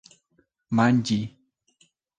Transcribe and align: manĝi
manĝi 0.79 1.21